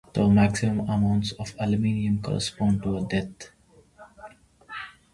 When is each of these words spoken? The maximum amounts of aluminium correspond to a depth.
The 0.13 0.27
maximum 0.27 0.89
amounts 0.89 1.31
of 1.33 1.53
aluminium 1.59 2.23
correspond 2.23 2.81
to 2.81 2.97
a 2.97 3.01
depth. 3.07 3.51